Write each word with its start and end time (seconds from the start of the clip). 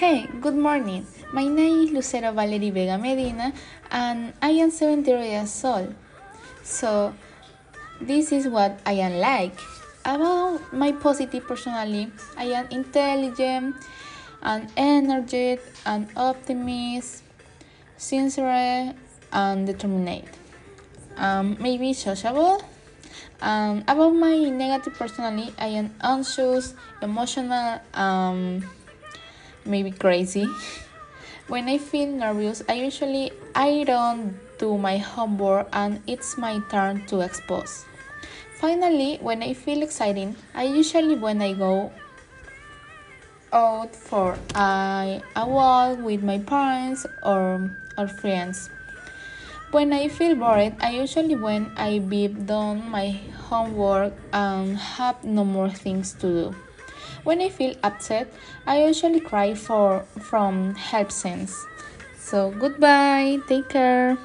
Hey, 0.00 0.24
good 0.40 0.56
morning. 0.56 1.04
My 1.30 1.44
name 1.44 1.84
is 1.84 1.90
Lucero 1.92 2.32
Valerie 2.32 2.70
Vega 2.70 2.96
Medina 2.96 3.52
and 3.90 4.32
I 4.40 4.48
am 4.64 4.70
70 4.70 5.10
years 5.10 5.62
old. 5.62 5.94
So, 6.64 7.12
this 8.00 8.32
is 8.32 8.48
what 8.48 8.80
I 8.86 8.94
am 8.94 9.20
like. 9.20 9.52
About 10.06 10.72
my 10.72 10.92
positive 10.92 11.46
personality, 11.46 12.10
I 12.34 12.44
am 12.44 12.66
intelligent 12.70 13.76
and 14.40 14.72
energetic 14.74 15.60
and 15.84 16.08
optimist, 16.16 17.22
sincere 17.98 18.94
and 19.34 19.66
determined. 19.66 20.30
Um, 21.18 21.58
maybe 21.60 21.92
sociable. 21.92 22.64
Um, 23.42 23.84
about 23.86 24.14
my 24.14 24.48
negative 24.48 24.94
personality, 24.94 25.52
I 25.58 25.76
am 25.76 25.92
anxious, 26.00 26.72
emotional, 27.02 27.80
um, 27.92 28.64
maybe 29.64 29.90
crazy. 29.90 30.48
when 31.48 31.68
I 31.68 31.78
feel 31.78 32.06
nervous, 32.06 32.62
I 32.68 32.74
usually 32.74 33.32
I 33.54 33.84
don't 33.84 34.38
do 34.58 34.78
my 34.78 34.98
homework 34.98 35.68
and 35.72 36.00
it's 36.06 36.38
my 36.38 36.60
turn 36.70 37.06
to 37.06 37.20
expose. 37.20 37.84
Finally, 38.60 39.18
when 39.20 39.42
I 39.42 39.54
feel 39.54 39.82
exciting, 39.82 40.36
I 40.54 40.64
usually 40.64 41.16
when 41.16 41.42
I 41.42 41.54
go 41.54 41.90
out 43.52 43.96
for 43.96 44.38
a, 44.54 45.20
a 45.34 45.48
walk 45.48 45.98
with 45.98 46.22
my 46.22 46.38
parents 46.38 47.06
or, 47.24 47.70
or 47.98 48.06
friends. 48.06 48.70
When 49.70 49.92
I 49.92 50.08
feel 50.08 50.34
bored, 50.34 50.74
I 50.80 50.90
usually 50.90 51.36
when 51.36 51.72
I 51.76 52.00
be 52.00 52.28
done 52.28 52.90
my 52.90 53.18
homework 53.48 54.12
and 54.32 54.76
have 54.76 55.24
no 55.24 55.44
more 55.44 55.70
things 55.70 56.12
to 56.14 56.26
do. 56.26 56.54
When 57.24 57.40
I 57.40 57.48
feel 57.48 57.74
upset, 57.82 58.32
I 58.66 58.84
usually 58.84 59.20
cry 59.20 59.54
for 59.54 60.04
from 60.20 60.74
help 60.74 61.12
sense. 61.12 61.54
So 62.18 62.50
goodbye, 62.50 63.38
take 63.48 63.68
care. 63.68 64.16